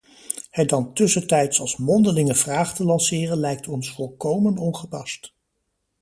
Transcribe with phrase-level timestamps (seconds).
[0.49, 5.33] Het dan tussentijds als mondelinge vraag te lanceren lijkt ons volkomen ongepast.